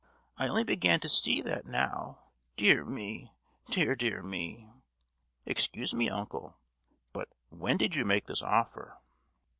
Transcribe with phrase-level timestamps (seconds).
[0.35, 2.23] I only begin to see that now.
[2.57, 3.33] Dear me!
[3.69, 4.67] dear, dear me!"
[5.45, 6.57] "Excuse me, uncle;
[7.13, 8.97] but when did you make this offer?"